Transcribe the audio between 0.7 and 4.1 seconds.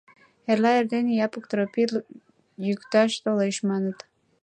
эрдене Япык Тропий йӱкташ толеш, маныт.